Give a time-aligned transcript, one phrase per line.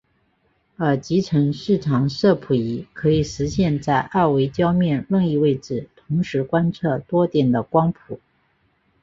[0.77, 8.19] 而集成视场摄谱仪可以实现在二维焦面任意位置同时观测多点的光谱。